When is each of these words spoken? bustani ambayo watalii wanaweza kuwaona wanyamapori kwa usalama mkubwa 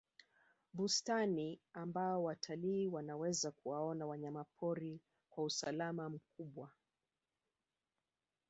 bustani 0.73 1.59
ambayo 1.73 2.23
watalii 2.23 2.87
wanaweza 2.87 3.51
kuwaona 3.51 4.05
wanyamapori 4.05 4.99
kwa 5.29 5.43
usalama 5.43 6.09
mkubwa 6.09 6.69